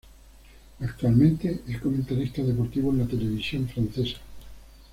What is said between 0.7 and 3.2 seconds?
Actualmente es comentarista deportivo en la